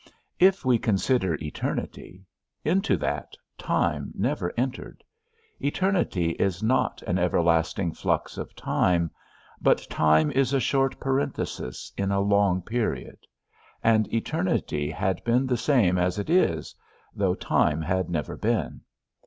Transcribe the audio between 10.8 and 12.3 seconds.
parenthesis in a